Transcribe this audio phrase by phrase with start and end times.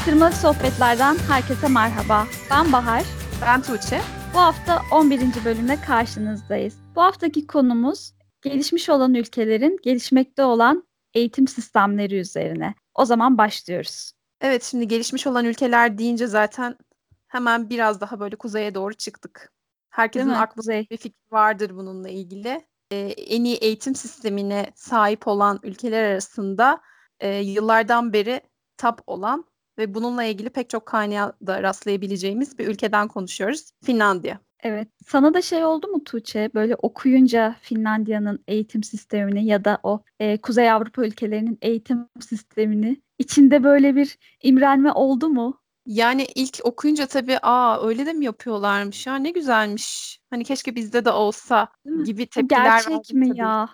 [0.00, 2.26] Atıştırmalık sohbetlerden herkese merhaba.
[2.50, 3.04] Ben Bahar.
[3.42, 4.00] Ben Tuğçe.
[4.34, 5.20] Bu hafta 11.
[5.44, 6.78] bölümde karşınızdayız.
[6.96, 10.84] Bu haftaki konumuz gelişmiş olan ülkelerin gelişmekte olan
[11.14, 12.74] eğitim sistemleri üzerine.
[12.94, 14.12] O zaman başlıyoruz.
[14.40, 16.76] Evet şimdi gelişmiş olan ülkeler deyince zaten
[17.28, 19.52] hemen biraz daha böyle kuzeye doğru çıktık.
[19.90, 22.66] Herkesin aklında bir fikir vardır bununla ilgili.
[22.90, 26.80] Ee, en iyi eğitim sistemine sahip olan ülkeler arasında
[27.20, 28.40] e, yıllardan beri
[28.78, 29.49] top olan
[29.80, 33.70] ve bununla ilgili pek çok kaynağa da rastlayabileceğimiz bir ülkeden konuşuyoruz.
[33.84, 34.40] Finlandiya.
[34.62, 34.88] Evet.
[35.06, 36.50] Sana da şey oldu mu Tuğçe?
[36.54, 43.64] Böyle okuyunca Finlandiya'nın eğitim sistemini ya da o e, Kuzey Avrupa ülkelerinin eğitim sistemini içinde
[43.64, 45.60] böyle bir imrenme oldu mu?
[45.86, 50.20] Yani ilk okuyunca tabii aa öyle de mi yapıyorlarmış ya ne güzelmiş.
[50.30, 51.68] Hani keşke bizde de olsa
[52.04, 53.68] gibi tepkiler Gerçek mi ya?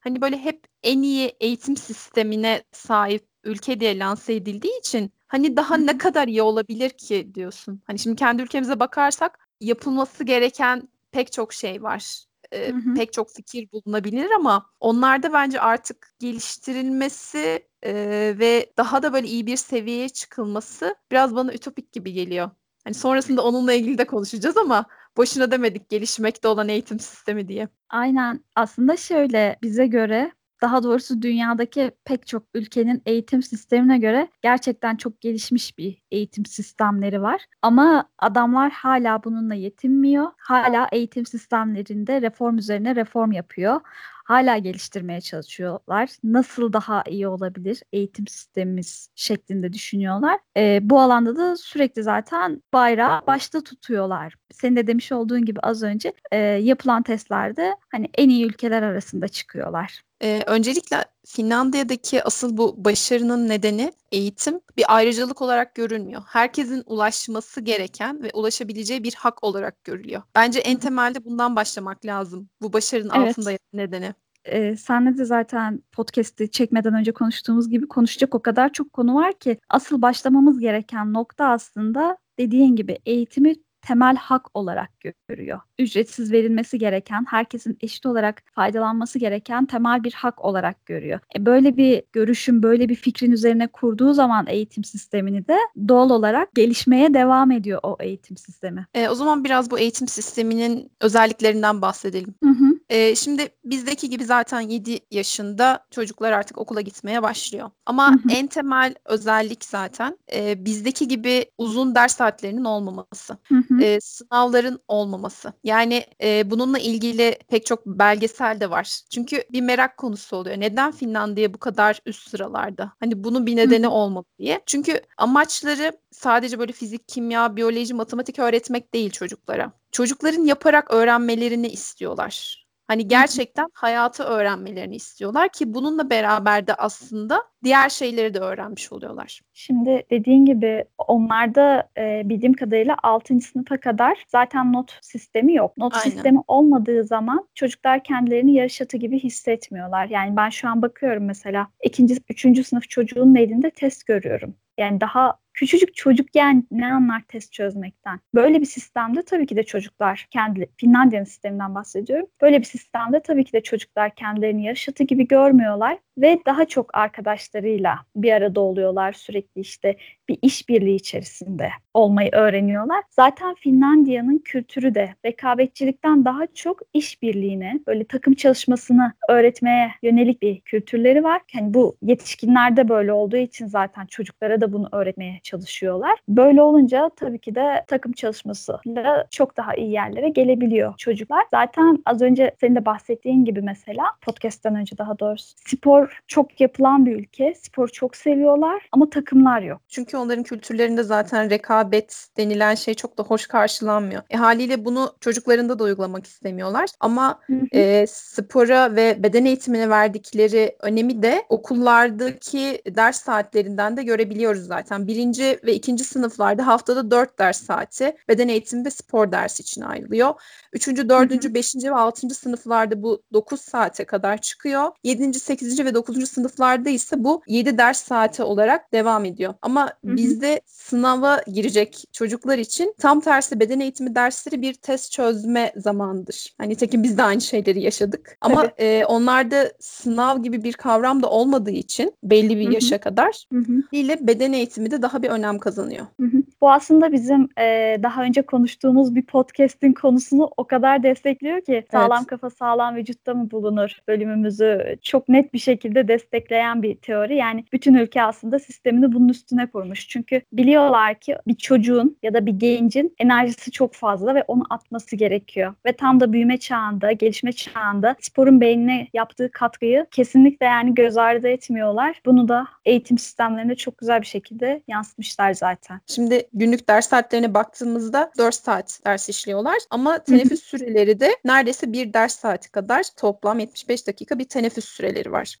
[0.00, 5.76] Hani böyle hep en iyi eğitim sistemine sahip ülke diye lanse edildiği için hani daha
[5.76, 7.82] ne kadar iyi olabilir ki diyorsun.
[7.86, 12.24] Hani şimdi kendi ülkemize bakarsak yapılması gereken pek çok şey var.
[12.52, 17.94] Ee, pek çok fikir bulunabilir ama onlarda bence artık geliştirilmesi e,
[18.38, 22.50] ve daha da böyle iyi bir seviyeye çıkılması biraz bana ütopik gibi geliyor.
[22.84, 24.84] Hani sonrasında onunla ilgili de konuşacağız ama
[25.16, 27.68] boşuna demedik gelişmekte olan eğitim sistemi diye.
[27.88, 28.44] Aynen.
[28.56, 35.20] Aslında şöyle bize göre daha doğrusu dünyadaki pek çok ülkenin eğitim sistemine göre gerçekten çok
[35.20, 37.46] gelişmiş bir eğitim sistemleri var.
[37.62, 40.26] Ama adamlar hala bununla yetinmiyor.
[40.38, 43.80] Hala eğitim sistemlerinde reform üzerine reform yapıyor.
[44.24, 46.10] Hala geliştirmeye çalışıyorlar.
[46.24, 50.40] Nasıl daha iyi olabilir eğitim sistemimiz şeklinde düşünüyorlar.
[50.56, 54.34] E, bu alanda da sürekli zaten bayrağı başta tutuyorlar.
[54.52, 59.28] Senin de demiş olduğun gibi az önce e, yapılan testlerde hani en iyi ülkeler arasında
[59.28, 60.02] çıkıyorlar.
[60.22, 66.22] Ee, öncelikle Finlandiya'daki asıl bu başarının nedeni eğitim bir ayrıcalık olarak görülmüyor.
[66.26, 70.22] Herkesin ulaşması gereken ve ulaşabileceği bir hak olarak görülüyor.
[70.34, 72.48] Bence en temelde bundan başlamak lazım.
[72.62, 73.28] Bu başarının evet.
[73.28, 74.14] altında nedeni.
[74.44, 79.38] Ee, senle de zaten podcast'i çekmeden önce konuştuğumuz gibi konuşacak o kadar çok konu var
[79.38, 84.90] ki asıl başlamamız gereken nokta aslında dediğin gibi eğitimi temel hak olarak
[85.28, 85.60] görüyor.
[85.78, 91.20] Ücretsiz verilmesi gereken, herkesin eşit olarak faydalanması gereken temel bir hak olarak görüyor.
[91.36, 95.58] E böyle bir görüşün, böyle bir fikrin üzerine kurduğu zaman eğitim sistemini de
[95.88, 98.86] doğal olarak gelişmeye devam ediyor o eğitim sistemi.
[98.94, 102.34] E, o zaman biraz bu eğitim sisteminin özelliklerinden bahsedelim.
[102.44, 102.79] Hı hı.
[102.90, 107.70] E, şimdi bizdeki gibi zaten 7 yaşında çocuklar artık okula gitmeye başlıyor.
[107.86, 113.36] Ama hı en temel özellik zaten e, bizdeki gibi uzun ders saatlerinin olmaması.
[113.48, 113.98] Hı hı.
[114.00, 115.52] Sınavların olmaması.
[115.64, 119.00] Yani e, bununla ilgili pek çok belgesel de var.
[119.10, 120.60] Çünkü bir merak konusu oluyor.
[120.60, 122.92] Neden Finlandiya bu kadar üst sıralarda?
[123.00, 123.90] Hani bunun bir nedeni Hı.
[123.90, 124.60] olmalı diye.
[124.66, 129.72] Çünkü amaçları sadece böyle fizik, kimya, biyoloji, matematik öğretmek değil çocuklara.
[129.92, 132.69] Çocukların yaparak öğrenmelerini istiyorlar.
[132.90, 139.40] Hani gerçekten hayatı öğrenmelerini istiyorlar ki bununla beraber de aslında diğer şeyleri de öğrenmiş oluyorlar.
[139.52, 143.40] Şimdi dediğin gibi onlarda e, bildiğim kadarıyla 6.
[143.40, 145.76] sınıfa kadar zaten not sistemi yok.
[145.78, 146.10] Not Aynen.
[146.10, 150.06] sistemi olmadığı zaman çocuklar kendilerini yarış atı gibi hissetmiyorlar.
[150.06, 154.54] Yani ben şu an bakıyorum mesela ikinci, üçüncü sınıf çocuğun elinde test görüyorum.
[154.78, 158.20] Yani daha küçücük çocuk yani ne anlar test çözmekten?
[158.34, 162.26] Böyle bir sistemde tabii ki de çocuklar kendi Finlandiya'nın sisteminden bahsediyorum.
[162.40, 167.98] Böyle bir sistemde tabii ki de çocuklar kendilerini yaşatı gibi görmüyorlar ve daha çok arkadaşlarıyla
[168.16, 169.12] bir arada oluyorlar.
[169.12, 169.96] Sürekli işte
[170.28, 173.02] bir işbirliği içerisinde olmayı öğreniyorlar.
[173.10, 181.24] Zaten Finlandiya'nın kültürü de rekabetçilikten daha çok işbirliğine, böyle takım çalışmasını öğretmeye yönelik bir kültürleri
[181.24, 181.40] var.
[181.54, 186.18] Yani bu yetişkinlerde böyle olduğu için zaten çocuklara da bunu öğretmeye çalışıyorlar.
[186.28, 191.44] Böyle olunca tabii ki de takım çalışmasıyla çok daha iyi yerlere gelebiliyor çocuklar.
[191.50, 197.06] Zaten az önce senin de bahsettiğin gibi mesela podcast'ten önce daha doğrusu spor çok yapılan
[197.06, 197.54] bir ülke.
[197.62, 199.80] Spor çok seviyorlar ama takımlar yok.
[199.88, 204.22] Çünkü onların kültürlerinde zaten rekabet denilen şey çok da hoş karşılanmıyor.
[204.30, 206.88] E, haliyle bunu çocuklarında da uygulamak istemiyorlar.
[207.00, 207.40] Ama
[207.72, 215.06] E, spora ve beden eğitimine verdikleri önemi de okullardaki ders saatlerinden de görebiliyoruz zaten.
[215.06, 220.34] Birinci ve ikinci sınıflarda haftada dört ders saati beden eğitimi ve spor dersi için ayrılıyor.
[220.72, 224.90] Üçüncü, dördüncü, beşinci ve altıncı sınıflarda bu dokuz saate kadar çıkıyor.
[225.04, 229.54] Yedinci, sekizinci ve dokuzuncu sınıflarda ise bu yedi ders saati olarak devam ediyor.
[229.62, 230.16] Ama Hı-hı.
[230.16, 236.54] bizde sınava girecek çocuklar için tam tersi beden eğitimi dersleri bir test çözme zamanıdır.
[236.58, 238.36] Hani tekin biz de aynı şeyleri yaşadık.
[238.40, 242.74] Ama e, onlarda sınav gibi bir kavram da olmadığı için belli bir Hı-hı.
[242.74, 243.46] yaşa kadar
[243.92, 246.06] ile beden eğitimi de daha bir önem kazanıyor.
[246.20, 246.42] Hı hı.
[246.60, 252.18] Bu aslında bizim e, daha önce konuştuğumuz bir podcast'in konusunu o kadar destekliyor ki sağlam
[252.18, 252.26] evet.
[252.26, 257.36] kafa sağlam vücutta mı bulunur bölümümüzü çok net bir şekilde destekleyen bir teori.
[257.36, 260.08] Yani bütün ülke aslında sistemini bunun üstüne kurmuş.
[260.08, 265.16] Çünkü biliyorlar ki bir çocuğun ya da bir gencin enerjisi çok fazla ve onu atması
[265.16, 265.74] gerekiyor.
[265.86, 271.48] Ve tam da büyüme çağında, gelişme çağında sporun beynine yaptığı katkıyı kesinlikle yani göz ardı
[271.48, 272.20] etmiyorlar.
[272.26, 276.00] Bunu da eğitim sistemlerinde çok güzel bir şekilde yansıtmışlar zaten.
[276.06, 282.12] Şimdi günlük ders saatlerine baktığımızda 4 saat ders işliyorlar ama teneffüs süreleri de neredeyse bir
[282.12, 285.56] ders saati kadar toplam 75 dakika bir teneffüs süreleri var.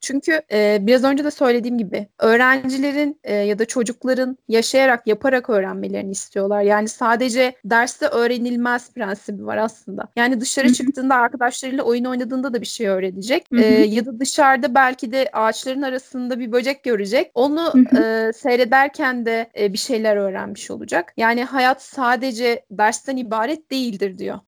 [0.00, 6.10] Çünkü e, biraz önce de söylediğim gibi öğrencilerin e, ya da çocukların yaşayarak yaparak öğrenmelerini
[6.10, 6.62] istiyorlar.
[6.62, 10.08] Yani sadece derste öğrenilmez prensibi var aslında.
[10.16, 13.46] Yani dışarı çıktığında arkadaşlarıyla oyun oynadığında da bir şey öğrenecek.
[13.52, 17.30] E, ya da dışarıda belki de ağaçların arasında bir böcek görecek.
[17.34, 21.12] Onu e, seyrederken de e, bir şeyler öğrenmiş olacak.
[21.16, 24.38] Yani hayat sadece dersten ibaret değildir diyor.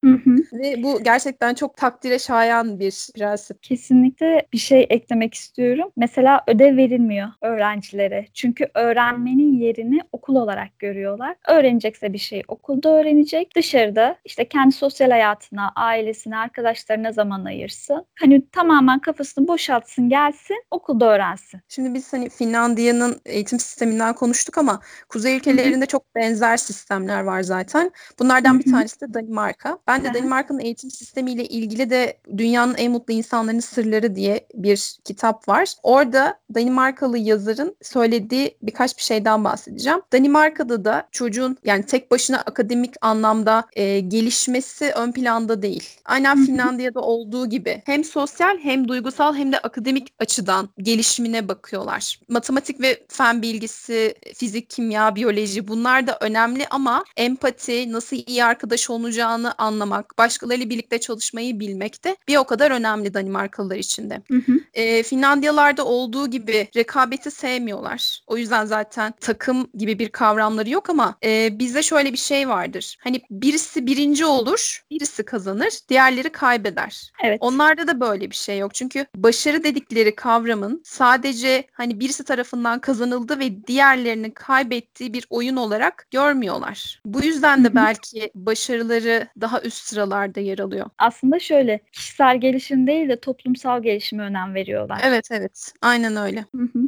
[0.59, 3.63] Ve bu gerçekten çok takdire şayan bir prensip.
[3.63, 5.91] Kesinlikle bir şey eklemek istiyorum.
[5.97, 8.27] Mesela ödev verilmiyor öğrencilere.
[8.35, 11.37] Çünkü öğrenmenin yerini okul olarak görüyorlar.
[11.49, 13.57] Öğrenecekse bir şey okulda öğrenecek.
[13.57, 18.07] Dışarıda işte kendi sosyal hayatına, ailesine, arkadaşlarına zaman ayırsın.
[18.21, 21.61] Hani tamamen kafasını boşaltsın, gelsin, okulda öğrensin.
[21.69, 27.91] Şimdi biz hani Finlandiya'nın eğitim sisteminden konuştuk ama kuzey ülkelerinde çok benzer sistemler var zaten.
[28.19, 29.79] Bunlardan bir tanesi de Danimarka.
[29.87, 30.15] Ben de
[30.49, 35.75] Danimarka'nın eğitim sistemiyle ilgili de Dünyanın En Mutlu İnsanların Sırları diye bir kitap var.
[35.83, 40.01] Orada Danimarkalı yazarın söylediği birkaç bir şeyden bahsedeceğim.
[40.13, 45.85] Danimarka'da da çocuğun yani tek başına akademik anlamda e, gelişmesi ön planda değil.
[46.05, 52.21] Aynen Finlandiya'da olduğu gibi hem sosyal hem duygusal hem de akademik açıdan gelişimine bakıyorlar.
[52.29, 58.91] Matematik ve fen bilgisi, fizik, kimya, biyoloji bunlar da önemli ama empati, nasıl iyi arkadaş
[58.91, 64.23] olacağını anlamak, başkalarıyla birlikte çalışmayı bilmek de bir o kadar önemli Danimarkalılar için de.
[64.31, 64.53] Hı hı.
[64.75, 68.21] E, Finlandiyalarda olduğu gibi rekabeti sevmiyorlar.
[68.27, 72.97] O yüzden zaten takım gibi bir kavramları yok ama e, bizde şöyle bir şey vardır.
[73.01, 77.13] Hani birisi birinci olur, birisi kazanır, diğerleri kaybeder.
[77.25, 77.39] Evet.
[77.41, 78.75] Onlarda da böyle bir şey yok.
[78.75, 86.07] Çünkü başarı dedikleri kavramın sadece hani birisi tarafından kazanıldı ve diğerlerinin kaybettiği bir oyun olarak
[86.11, 87.01] görmüyorlar.
[87.05, 89.89] Bu yüzden de belki başarıları daha üst
[90.29, 90.87] sıralarda yer alıyor.
[90.99, 95.01] Aslında şöyle kişisel gelişim değil de toplumsal gelişime önem veriyorlar.
[95.05, 96.45] Evet evet aynen öyle.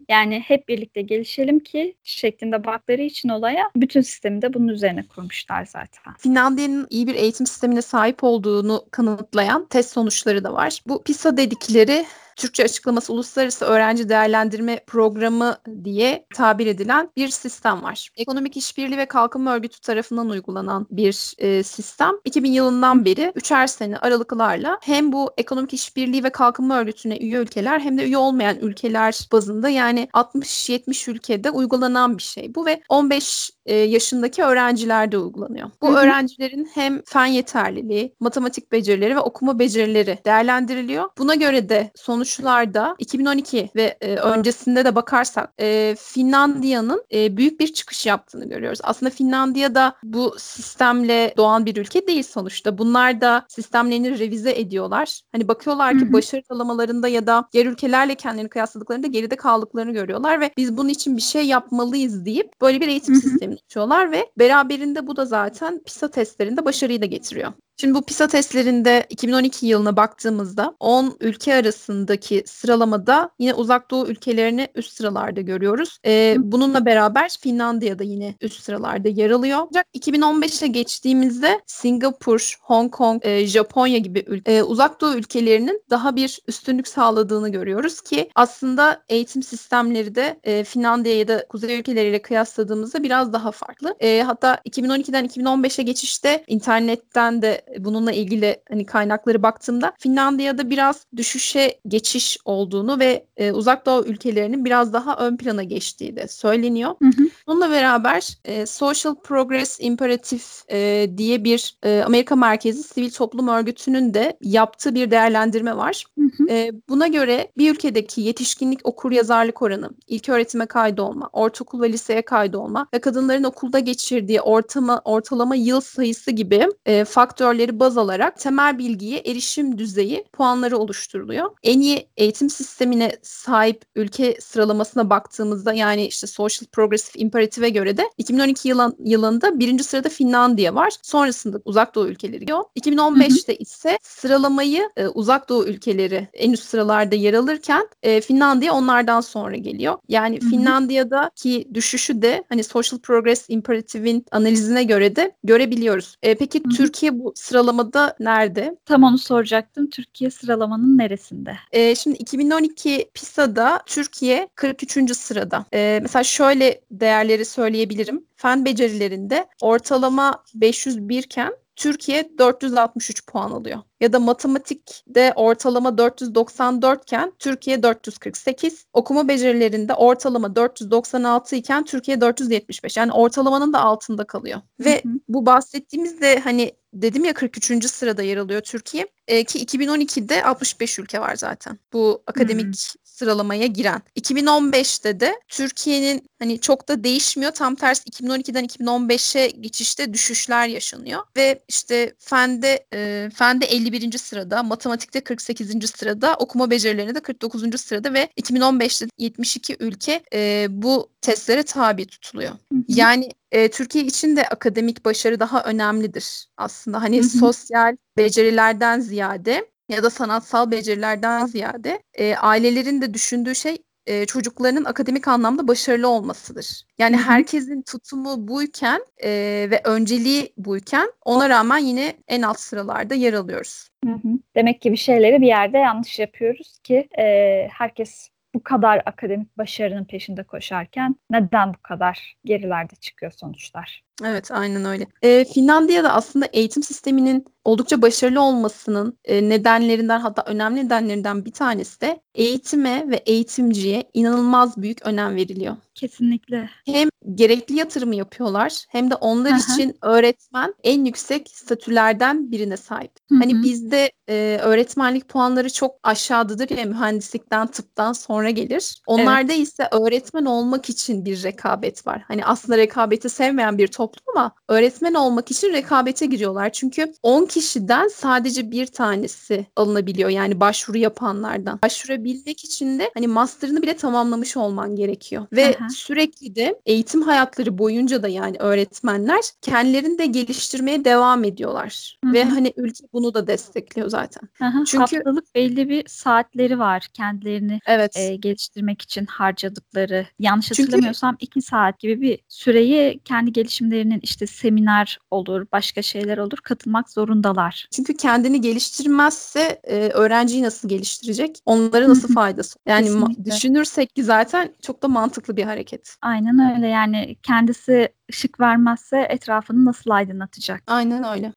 [0.08, 5.64] Yani hep birlikte gelişelim ki şeklinde bakları için olaya bütün sistemi de bunun üzerine kurmuşlar
[5.64, 6.14] zaten.
[6.18, 10.82] Finlandiya'nın iyi bir eğitim sistemine sahip olduğunu kanıtlayan test sonuçları da var.
[10.86, 12.04] Bu PISA dedikleri
[12.40, 18.08] Türkçe açıklaması Uluslararası Öğrenci Değerlendirme Programı diye tabir edilen bir sistem var.
[18.16, 22.10] Ekonomik İşbirliği ve Kalkınma Örgütü tarafından uygulanan bir e, sistem.
[22.24, 27.80] 2000 yılından beri üçer sene aralıklarla hem bu Ekonomik İşbirliği ve Kalkınma Örgütü'ne üye ülkeler
[27.80, 33.50] hem de üye olmayan ülkeler bazında yani 60-70 ülkede uygulanan bir şey bu ve 15
[33.66, 35.70] e, yaşındaki öğrencilerde uygulanıyor.
[35.82, 35.96] Bu Hı-hı.
[35.96, 41.08] öğrencilerin hem fen yeterliliği, matematik becerileri ve okuma becerileri değerlendiriliyor.
[41.18, 41.90] Buna göre de
[42.30, 48.78] sonuçlarda 2012 ve e, öncesinde de bakarsak e, Finlandiya'nın e, büyük bir çıkış yaptığını görüyoruz.
[48.82, 52.78] Aslında Finlandiya da bu sistemle doğan bir ülke değil sonuçta.
[52.78, 55.20] Bunlar da sistemlerini revize ediyorlar.
[55.32, 56.12] Hani bakıyorlar ki Hı-hı.
[56.12, 61.16] başarı sıralamalarında ya da diğer ülkelerle kendilerini kıyasladıklarında geride kaldıklarını görüyorlar ve biz bunun için
[61.16, 63.22] bir şey yapmalıyız deyip böyle bir eğitim Hı-hı.
[63.22, 67.52] sistemi açıyorlar ve beraberinde bu da zaten PISA testlerinde başarıyı da getiriyor.
[67.80, 74.68] Şimdi bu PISA testlerinde 2012 yılına baktığımızda 10 ülke arasındaki sıralamada yine uzak doğu ülkelerini
[74.74, 75.98] üst sıralarda görüyoruz.
[76.06, 79.58] Ee, bununla beraber Finlandiya da yine üst sıralarda yer alıyor.
[79.68, 86.38] Ancak 2015'e geçtiğimizde Singapur, Hong Kong, e, Japonya gibi e, uzak doğu ülkelerinin daha bir
[86.48, 93.02] üstünlük sağladığını görüyoruz ki aslında eğitim sistemleri de e, Finlandiya ya da kuzey ülkeleriyle kıyasladığımızda
[93.02, 93.94] biraz daha farklı.
[94.00, 101.78] E, hatta 2012'den 2015'e geçişte internetten de bununla ilgili hani kaynakları baktığımda Finlandiya'da biraz düşüşe
[101.88, 106.94] geçiş olduğunu ve e, uzak doğu ülkelerinin biraz daha ön plana geçtiği de söyleniyor.
[107.02, 107.28] Hı hı.
[107.46, 114.14] Bununla beraber e, Social Progress Imperative e, diye bir e, Amerika merkezi sivil toplum örgütünün
[114.14, 116.04] de yaptığı bir değerlendirme var.
[116.18, 116.48] Hı hı.
[116.50, 122.22] E, buna göre bir ülkedeki yetişkinlik okur yazarlık oranı, ilk öğretime kaydolma, ortaokul ve liseye
[122.22, 128.38] kaydolma ve kadınların okulda geçirdiği ortama, ortalama yıl sayısı gibi e, faktörler faktörleri baz alarak
[128.38, 131.50] temel bilgiye erişim düzeyi puanları oluşturuluyor.
[131.62, 138.10] En iyi eğitim sistemine sahip ülke sıralamasına baktığımızda yani işte Social Progressive Imperative'e göre de
[138.18, 140.92] 2012 yılın, yılında birinci sırada Finlandiya var.
[141.02, 142.64] Sonrasında Uzak Doğu ülkeleri geliyor.
[142.80, 143.62] 2015'te hı hı.
[143.62, 149.56] ise sıralamayı e, Uzak Doğu ülkeleri en üst sıralarda yer alırken e, Finlandiya onlardan sonra
[149.56, 149.98] geliyor.
[150.08, 150.50] Yani hı hı.
[150.50, 156.16] Finlandiya'daki düşüşü de hani Social Progress Imperative'in analizine göre de görebiliyoruz.
[156.22, 156.76] E, peki hı hı.
[156.76, 158.76] Türkiye bu sıralamada nerede?
[158.84, 159.90] Tam onu soracaktım.
[159.90, 161.56] Türkiye sıralamanın neresinde?
[161.72, 165.16] E, şimdi 2012 PISA'da Türkiye 43.
[165.16, 165.66] sırada.
[165.74, 168.24] E, mesela şöyle değerleri söyleyebilirim.
[168.36, 173.78] Fen becerilerinde ortalama 501 iken Türkiye 463 puan alıyor.
[174.00, 178.86] Ya da matematikte ortalama 494 iken Türkiye 448.
[178.92, 182.96] Okuma becerilerinde ortalama 496 iken Türkiye 475.
[182.96, 184.60] Yani ortalamanın da altında kalıyor.
[184.80, 185.12] Ve hı hı.
[185.28, 187.90] bu bahsettiğimiz de hani dedim ya 43.
[187.90, 189.06] sırada yer alıyor Türkiye.
[189.28, 191.78] E, ki 2012'de 65 ülke var zaten.
[191.92, 192.94] Bu akademik.
[193.20, 194.02] Sıralamaya giren.
[194.16, 197.52] 2015'te de Türkiye'nin hani çok da değişmiyor.
[197.52, 201.20] Tam tersi 2012'den 2015'e geçişte düşüşler yaşanıyor.
[201.36, 204.18] Ve işte fende e, fende 51.
[204.18, 205.90] sırada, matematikte 48.
[205.90, 207.80] sırada, okuma becerilerinde de 49.
[207.80, 212.52] sırada ve 2015'te 72 ülke e, bu testlere tabi tutuluyor.
[212.88, 217.02] Yani e, Türkiye için de akademik başarı daha önemlidir aslında.
[217.02, 224.26] Hani sosyal becerilerden ziyade ya da sanatsal becerilerden ziyade e, ailelerin de düşündüğü şey e,
[224.26, 226.82] çocuklarının akademik anlamda başarılı olmasıdır.
[226.98, 227.24] Yani Hı-hı.
[227.24, 229.30] herkesin tutumu buyken e,
[229.70, 233.88] ve önceliği buyken ona rağmen yine en alt sıralarda yer alıyoruz.
[234.04, 234.38] Hı-hı.
[234.56, 240.04] Demek ki bir şeyleri bir yerde yanlış yapıyoruz ki e, herkes bu kadar akademik başarının
[240.04, 244.02] peşinde koşarken neden bu kadar gerilerde çıkıyor sonuçlar?
[244.24, 245.06] Evet, aynen öyle.
[245.22, 252.00] Eee, Finlandiya'da aslında eğitim sisteminin oldukça başarılı olmasının, eee, nedenlerinden hatta önemli nedenlerinden bir tanesi
[252.00, 255.76] de eğitime ve eğitimciye inanılmaz büyük önem veriliyor.
[255.94, 256.70] Kesinlikle.
[256.86, 263.12] Hem gerekli yatırımı yapıyorlar hem de onlar hı için öğretmen en yüksek statülerden birine sahip.
[263.28, 269.02] Hı Hani bizde, eee, öğretmenlik puanları çok aşağıdadır ya mühendislikten, tıptan sonra gelir.
[269.06, 269.68] Onlarda evet.
[269.68, 272.22] ise öğretmen olmak için bir rekabet var.
[272.28, 276.72] Hani aslında rekabeti sevmeyen bir toplum toplum ama öğretmen olmak için rekabete giriyorlar.
[276.72, 280.30] Çünkü 10 kişiden sadece bir tanesi alınabiliyor.
[280.30, 281.78] Yani başvuru yapanlardan.
[281.82, 285.46] Başvurabilmek için de hani master'ını bile tamamlamış olman gerekiyor.
[285.52, 285.88] Ve Aha.
[285.88, 292.18] sürekli de eğitim hayatları boyunca da yani öğretmenler kendilerini de geliştirmeye devam ediyorlar.
[292.24, 292.32] Hı-hı.
[292.32, 294.48] Ve hani ülke bunu da destekliyor zaten.
[294.60, 294.84] Aha.
[294.86, 298.16] Çünkü haftalık belli bir saatleri var kendilerini evet.
[298.16, 300.26] e, geliştirmek için harcadıkları.
[300.38, 300.82] Yanlış Çünkü...
[300.82, 306.58] hatırlamıyorsam 2 saat gibi bir süreyi kendi gelişimleri birilerinin işte seminer olur, başka şeyler olur
[306.62, 307.86] katılmak zorundalar.
[307.90, 311.58] Çünkü kendini geliştirmezse e, öğrenciyi nasıl geliştirecek?
[311.66, 312.78] Onlara nasıl faydası?
[312.86, 316.16] Yani ma- düşünürsek ki zaten çok da mantıklı bir hareket.
[316.22, 320.82] Aynen öyle yani kendisi ışık vermezse etrafını nasıl aydınlatacak?
[320.86, 321.52] Aynen öyle.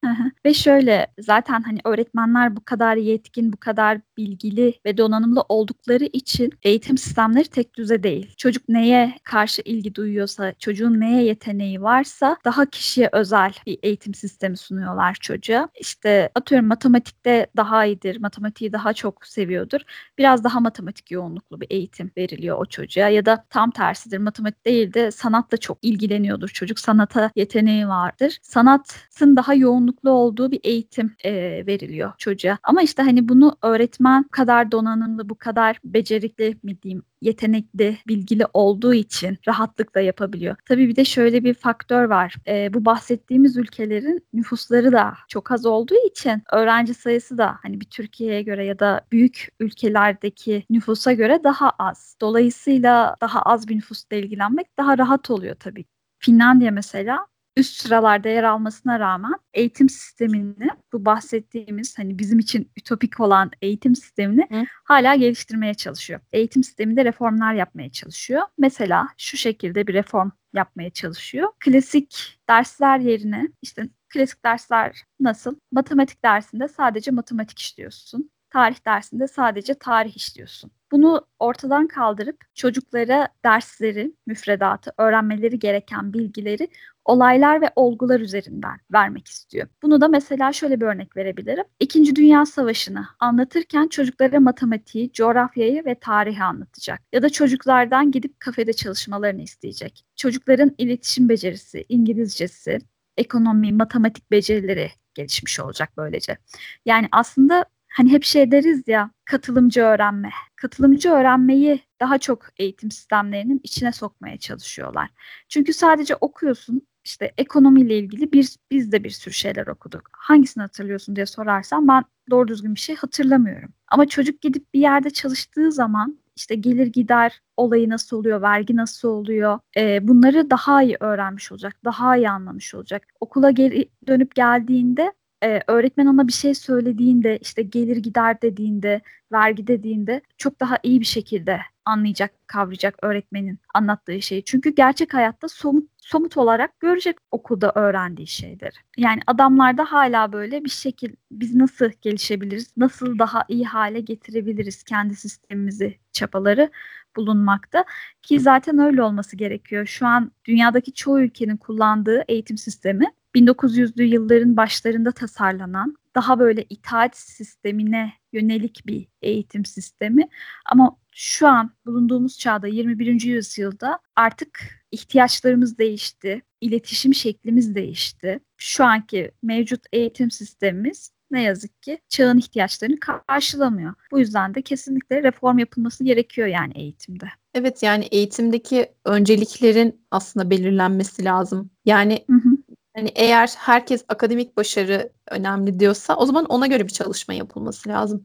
[0.46, 6.52] ve şöyle zaten hani öğretmenler bu kadar yetkin, bu kadar bilgili ve donanımlı oldukları için
[6.62, 8.34] eğitim sistemleri tek düze değil.
[8.36, 14.56] Çocuk neye karşı ilgi duyuyorsa, çocuğun neye yeteneği varsa daha kişiye özel bir eğitim sistemi
[14.56, 15.68] sunuyorlar çocuğa.
[15.80, 19.80] İşte atıyorum matematikte daha iyidir, matematiği daha çok seviyordur.
[20.18, 24.18] Biraz daha matematik yoğunluklu bir eğitim veriliyor o çocuğa ya da tam tersidir.
[24.18, 28.38] Matematik değil de sanatla çok ilgileniyordur çocuk çocuk sanata yeteneği vardır.
[28.42, 31.32] Sanatın daha yoğunluklu olduğu bir eğitim e,
[31.66, 32.58] veriliyor çocuğa.
[32.62, 38.94] Ama işte hani bunu öğretmen kadar donanımlı, bu kadar becerikli mi diyeyim yetenekli, bilgili olduğu
[38.94, 40.56] için rahatlıkla yapabiliyor.
[40.68, 42.34] Tabii bir de şöyle bir faktör var.
[42.48, 47.86] E, bu bahsettiğimiz ülkelerin nüfusları da çok az olduğu için öğrenci sayısı da hani bir
[47.86, 52.16] Türkiye'ye göre ya da büyük ülkelerdeki nüfusa göre daha az.
[52.20, 55.84] Dolayısıyla daha az bir nüfusla ilgilenmek daha rahat oluyor tabii.
[56.24, 57.26] Finlandiya mesela
[57.56, 63.96] üst sıralarda yer almasına rağmen eğitim sistemini bu bahsettiğimiz hani bizim için ütopik olan eğitim
[63.96, 64.64] sistemini Hı.
[64.84, 66.20] hala geliştirmeye çalışıyor.
[66.32, 68.42] Eğitim sisteminde reformlar yapmaya çalışıyor.
[68.58, 71.48] Mesela şu şekilde bir reform yapmaya çalışıyor.
[71.60, 75.56] Klasik dersler yerine işte klasik dersler nasıl?
[75.72, 78.30] Matematik dersinde sadece matematik işliyorsun.
[78.50, 80.70] Tarih dersinde sadece tarih işliyorsun.
[80.94, 86.68] Bunu ortadan kaldırıp çocuklara dersleri, müfredatı, öğrenmeleri gereken bilgileri
[87.04, 89.68] olaylar ve olgular üzerinden vermek istiyor.
[89.82, 91.64] Bunu da mesela şöyle bir örnek verebilirim.
[91.80, 97.00] İkinci Dünya Savaşı'nı anlatırken çocuklara matematiği, coğrafyayı ve tarihi anlatacak.
[97.12, 100.04] Ya da çocuklardan gidip kafede çalışmalarını isteyecek.
[100.16, 102.78] Çocukların iletişim becerisi, İngilizcesi,
[103.16, 106.38] ekonomi, matematik becerileri gelişmiş olacak böylece.
[106.86, 110.30] Yani aslında hani hep şey deriz ya katılımcı öğrenme.
[110.56, 115.10] Katılımcı öğrenmeyi daha çok eğitim sistemlerinin içine sokmaya çalışıyorlar.
[115.48, 120.10] Çünkü sadece okuyorsun işte ekonomiyle ilgili bir, biz de bir sürü şeyler okuduk.
[120.12, 123.70] Hangisini hatırlıyorsun diye sorarsan ben doğru düzgün bir şey hatırlamıyorum.
[123.88, 129.08] Ama çocuk gidip bir yerde çalıştığı zaman işte gelir gider olayı nasıl oluyor, vergi nasıl
[129.08, 133.06] oluyor e, bunları daha iyi öğrenmiş olacak, daha iyi anlamış olacak.
[133.20, 135.12] Okula geri dönüp geldiğinde
[135.44, 139.00] e, öğretmen ona bir şey söylediğinde işte gelir gider dediğinde
[139.32, 144.44] vergi dediğinde çok daha iyi bir şekilde anlayacak, kavrayacak öğretmenin anlattığı şeyi.
[144.44, 148.74] Çünkü gerçek hayatta somut somut olarak görecek okulda öğrendiği şeyleri.
[148.96, 155.14] Yani adamlarda hala böyle bir şekil biz nasıl gelişebiliriz, nasıl daha iyi hale getirebiliriz kendi
[155.14, 156.70] sistemimizi çapaları
[157.16, 157.84] bulunmakta
[158.22, 159.86] ki zaten öyle olması gerekiyor.
[159.86, 167.16] Şu an dünyadaki çoğu ülkenin kullandığı eğitim sistemi 1900'lü yılların başlarında tasarlanan daha böyle itaat
[167.16, 170.28] sistemine yönelik bir eğitim sistemi
[170.66, 173.22] ama şu an bulunduğumuz çağda 21.
[173.22, 178.40] yüzyılda artık ihtiyaçlarımız değişti, iletişim şeklimiz değişti.
[178.56, 183.94] Şu anki mevcut eğitim sistemimiz ne yazık ki çağın ihtiyaçlarını karşılamıyor.
[184.12, 187.26] Bu yüzden de kesinlikle reform yapılması gerekiyor yani eğitimde.
[187.54, 191.70] Evet yani eğitimdeki önceliklerin aslında belirlenmesi lazım.
[191.84, 192.53] Yani hı hı.
[192.96, 198.22] Hani eğer herkes akademik başarı önemli diyorsa o zaman ona göre bir çalışma yapılması lazım.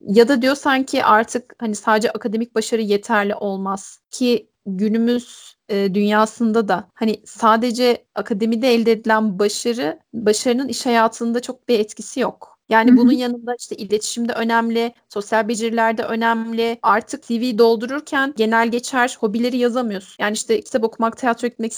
[0.00, 6.68] Ya da diyorsan ki artık hani sadece akademik başarı yeterli olmaz ki günümüz e, dünyasında
[6.68, 12.53] da hani sadece akademide elde edilen başarı başarının iş hayatında çok bir etkisi yok.
[12.68, 16.78] Yani Hı bunun yanında işte iletişimde önemli, sosyal beceriler de önemli.
[16.82, 20.16] Artık CV doldururken genel geçer hobileri yazamıyorsun.
[20.18, 21.72] Yani işte kitap okumak, tiyatro etmek,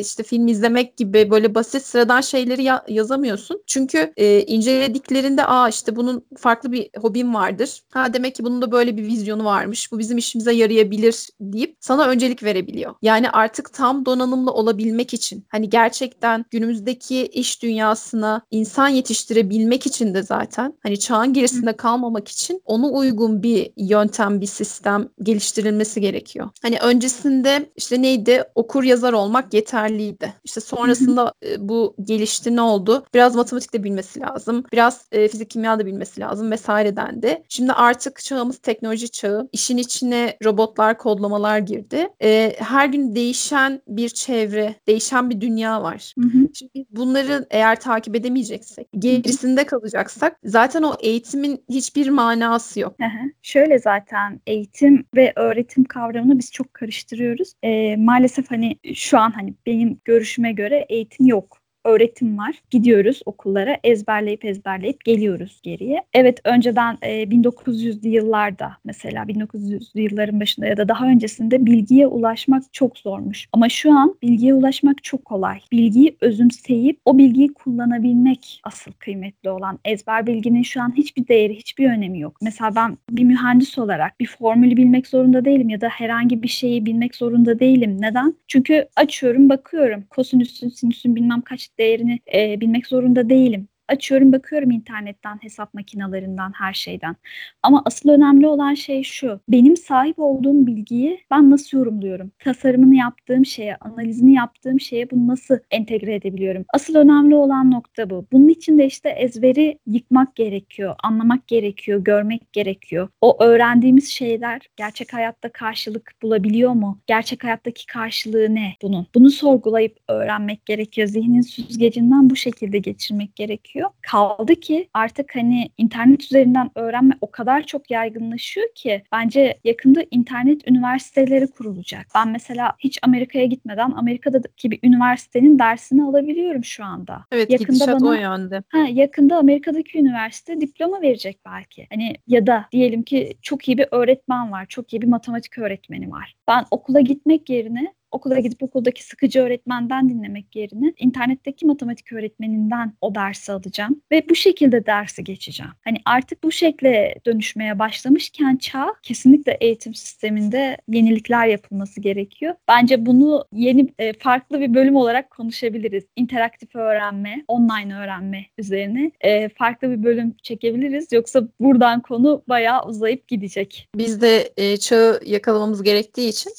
[0.00, 3.62] işte film izlemek gibi böyle basit sıradan şeyleri ya- yazamıyorsun.
[3.66, 7.82] Çünkü e, incelediklerinde aa işte bunun farklı bir hobim vardır.
[7.90, 9.92] Ha demek ki bunun da böyle bir vizyonu varmış.
[9.92, 12.94] Bu bizim işimize yarayabilir deyip sana öncelik verebiliyor.
[13.02, 20.17] Yani artık tam donanımlı olabilmek için hani gerçekten günümüzdeki iş dünyasına insan yetiştirebilmek için de
[20.18, 20.74] de zaten.
[20.82, 26.48] Hani çağın gerisinde kalmamak için ona uygun bir yöntem, bir sistem geliştirilmesi gerekiyor.
[26.62, 28.44] Hani öncesinde işte neydi?
[28.54, 30.34] Okur yazar olmak yeterliydi.
[30.44, 33.04] İşte sonrasında e, bu gelişti ne oldu?
[33.14, 34.64] Biraz matematik de bilmesi lazım.
[34.72, 37.42] Biraz e, fizik kimya da bilmesi lazım vesaire dendi.
[37.48, 39.48] Şimdi artık çağımız teknoloji çağı.
[39.52, 42.08] İşin içine robotlar, kodlamalar girdi.
[42.22, 46.14] E, her gün değişen bir çevre, değişen bir dünya var.
[46.18, 46.48] Hı hı.
[46.54, 52.96] Şimdi bunları eğer takip edemeyeceksek gerisinde kalacak baksak zaten o eğitimin hiçbir manası yok.
[53.42, 57.52] Şöyle zaten eğitim ve öğretim kavramını biz çok karıştırıyoruz.
[57.62, 62.54] E, maalesef hani şu an hani benim görüşüme göre eğitim yok öğretim var.
[62.70, 66.04] Gidiyoruz okullara ezberleyip ezberleyip geliyoruz geriye.
[66.14, 72.62] Evet önceden e, 1900'lü yıllarda mesela 1900'lü yılların başında ya da daha öncesinde bilgiye ulaşmak
[72.72, 73.48] çok zormuş.
[73.52, 75.60] Ama şu an bilgiye ulaşmak çok kolay.
[75.72, 79.78] Bilgiyi özümseyip o bilgiyi kullanabilmek asıl kıymetli olan.
[79.84, 82.36] Ezber bilginin şu an hiçbir değeri, hiçbir önemi yok.
[82.42, 86.86] Mesela ben bir mühendis olarak bir formülü bilmek zorunda değilim ya da herhangi bir şeyi
[86.86, 87.96] bilmek zorunda değilim.
[88.00, 88.34] Neden?
[88.48, 90.04] Çünkü açıyorum, bakıyorum.
[90.10, 93.68] Kosinüsün, sinüsün bilmem kaç değerini e, bilmek zorunda değilim.
[93.88, 97.16] Açıyorum bakıyorum internetten, hesap makinalarından, her şeyden.
[97.62, 99.40] Ama asıl önemli olan şey şu.
[99.48, 102.32] Benim sahip olduğum bilgiyi ben nasıl yorumluyorum?
[102.38, 106.64] Tasarımını yaptığım şeye, analizini yaptığım şeye bunu nasıl entegre edebiliyorum?
[106.74, 108.26] Asıl önemli olan nokta bu.
[108.32, 113.08] Bunun için de işte ezberi yıkmak gerekiyor, anlamak gerekiyor, görmek gerekiyor.
[113.20, 117.00] O öğrendiğimiz şeyler gerçek hayatta karşılık bulabiliyor mu?
[117.06, 119.06] Gerçek hayattaki karşılığı ne bunun?
[119.14, 121.08] Bunu sorgulayıp öğrenmek gerekiyor.
[121.08, 123.90] Zihnin süzgecinden bu şekilde geçirmek gerekiyor gerekiyor.
[124.02, 130.68] Kaldı ki artık hani internet üzerinden öğrenme o kadar çok yaygınlaşıyor ki bence yakında internet
[130.68, 132.06] üniversiteleri kurulacak.
[132.14, 137.24] Ben mesela hiç Amerika'ya gitmeden Amerika'daki bir üniversitenin dersini alabiliyorum şu anda.
[137.32, 138.62] Evet yakında bana, o yönde.
[138.68, 141.86] Ha, yakında Amerika'daki üniversite diploma verecek belki.
[141.90, 146.10] Hani ya da diyelim ki çok iyi bir öğretmen var, çok iyi bir matematik öğretmeni
[146.10, 146.34] var.
[146.48, 153.14] Ben okula gitmek yerine okula gidip okuldaki sıkıcı öğretmenden dinlemek yerine internetteki matematik öğretmeninden o
[153.14, 155.72] dersi alacağım ve bu şekilde dersi geçeceğim.
[155.84, 162.54] Hani artık bu şekle dönüşmeye başlamışken çağ kesinlikle eğitim sisteminde yenilikler yapılması gerekiyor.
[162.68, 166.04] Bence bunu yeni e, farklı bir bölüm olarak konuşabiliriz.
[166.16, 171.12] İnteraktif öğrenme, online öğrenme üzerine e, farklı bir bölüm çekebiliriz.
[171.12, 173.88] Yoksa buradan konu bayağı uzayıp gidecek.
[173.96, 176.52] Biz de e, çağı yakalamamız gerektiği için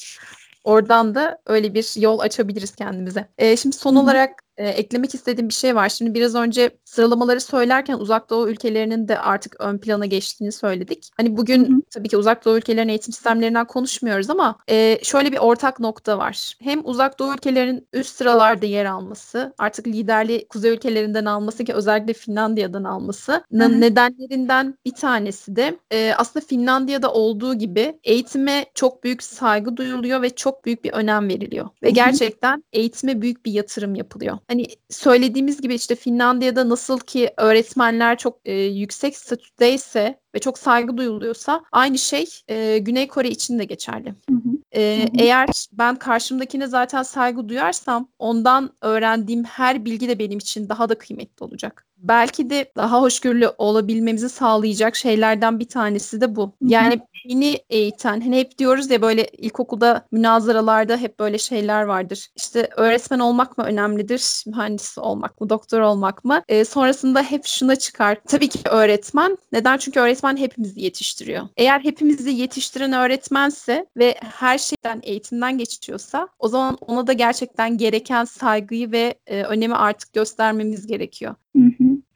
[0.64, 3.28] Oradan da öyle bir yol açabiliriz kendimize.
[3.38, 4.02] E, şimdi son Hı-hı.
[4.02, 5.88] olarak e, eklemek istediğim bir şey var.
[5.88, 11.10] Şimdi biraz önce sıralamaları söylerken uzak doğu ülkelerinin de artık ön plana geçtiğini söyledik.
[11.16, 11.80] Hani bugün Hı-hı.
[11.90, 16.54] tabii ki uzak doğu ülkelerinin eğitim sistemlerinden konuşmuyoruz ama e, şöyle bir ortak nokta var.
[16.60, 22.12] Hem uzak doğu ülkelerinin üst sıralarda yer alması, artık liderliği kuzey ülkelerinden alması ki özellikle
[22.12, 23.44] Finlandiya'dan alması
[23.80, 30.30] nedenlerinden bir tanesi de e, aslında Finlandiya'da olduğu gibi eğitime çok büyük saygı duyuluyor ve
[30.30, 31.68] çok büyük bir önem veriliyor.
[31.82, 34.38] Ve gerçekten eğitime büyük bir yatırım yapılıyor.
[34.48, 40.96] Hani söylediğimiz gibi işte Finlandiya'da nasıl ki öğretmenler çok e, yüksek statüdeyse ve çok saygı
[40.96, 44.08] duyuluyorsa aynı şey e, Güney Kore için de geçerli.
[44.08, 44.80] Hı hı.
[44.80, 45.08] E, hı hı.
[45.18, 50.98] Eğer ben karşımdakine zaten saygı duyarsam ondan öğrendiğim her bilgi de benim için daha da
[50.98, 56.52] kıymetli olacak belki de daha hoşgörülü olabilmemizi sağlayacak şeylerden bir tanesi de bu.
[56.60, 62.28] Yani beni eğiten, hani hep diyoruz ya böyle ilkokulda münazaralarda hep böyle şeyler vardır.
[62.36, 66.42] İşte öğretmen olmak mı önemlidir, mühendis olmak mı, doktor olmak mı?
[66.48, 68.18] E, sonrasında hep şuna çıkar.
[68.28, 69.38] Tabii ki öğretmen.
[69.52, 69.78] Neden?
[69.78, 71.48] Çünkü öğretmen hepimizi yetiştiriyor.
[71.56, 78.24] Eğer hepimizi yetiştiren öğretmense ve her şeyden eğitimden geçiyorsa o zaman ona da gerçekten gereken
[78.24, 81.34] saygıyı ve e, önemi artık göstermemiz gerekiyor.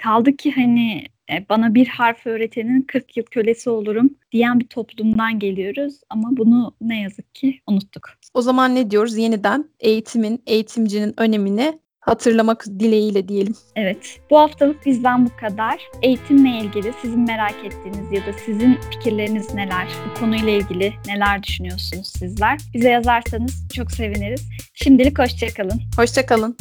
[0.05, 5.38] Kaldı ki hani e, bana bir harf öğretenin 40 yıl kölesi olurum diyen bir toplumdan
[5.38, 8.11] geliyoruz ama bunu ne yazık ki unuttuk.
[8.35, 9.17] O zaman ne diyoruz?
[9.17, 13.55] Yeniden eğitimin, eğitimcinin önemini hatırlamak dileğiyle diyelim.
[13.77, 14.21] Evet.
[14.31, 15.81] Bu haftalık bizden bu kadar.
[16.03, 19.88] Eğitimle ilgili sizin merak ettiğiniz ya da sizin fikirleriniz neler?
[20.09, 22.59] Bu konuyla ilgili neler düşünüyorsunuz sizler?
[22.75, 24.49] Bize yazarsanız çok seviniriz.
[24.75, 25.81] Şimdilik hoşçakalın.
[25.97, 26.57] Hoşçakalın.